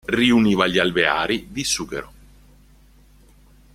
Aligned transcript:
Riuniva 0.03 0.65
gli 0.65 0.79
alveari 0.79 1.49
di 1.51 1.63
sughero. 1.63 2.11